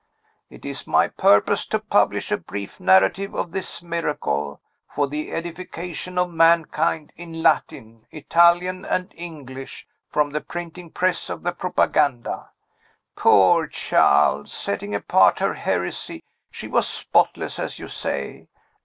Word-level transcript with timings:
It 0.49 0.65
is 0.65 0.87
my 0.87 1.09
purpose 1.09 1.67
to 1.67 1.77
publish 1.79 2.31
a 2.31 2.37
brief 2.37 2.79
narrative 2.79 3.35
of 3.35 3.51
this 3.51 3.83
miracle, 3.83 4.59
for 4.91 5.05
the 5.07 5.31
edification 5.31 6.17
of 6.17 6.31
mankind, 6.31 7.13
in 7.15 7.43
Latin, 7.43 8.07
Italian, 8.09 8.83
and 8.83 9.13
English, 9.15 9.87
from 10.09 10.31
the 10.31 10.41
printing 10.41 10.89
press 10.89 11.29
of 11.29 11.43
the 11.43 11.51
Propaganda. 11.51 12.49
Poor 13.15 13.67
child! 13.67 14.49
Setting 14.49 14.95
apart 14.95 15.37
her 15.37 15.53
heresy, 15.53 16.23
she 16.49 16.67
was 16.67 16.87
spotless, 16.87 17.59
as 17.59 17.77
you 17.77 17.87
say. 17.87 18.47